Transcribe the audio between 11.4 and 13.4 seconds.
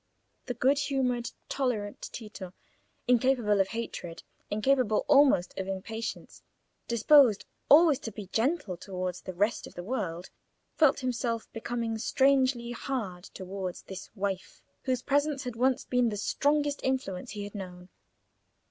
becoming strangely hard